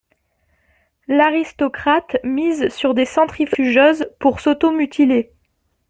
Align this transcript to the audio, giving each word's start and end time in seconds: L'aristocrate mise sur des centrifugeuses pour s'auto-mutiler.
L'aristocrate 1.07 2.17
mise 2.23 2.69
sur 2.69 2.95
des 2.95 3.05
centrifugeuses 3.05 4.09
pour 4.19 4.39
s'auto-mutiler. 4.39 5.31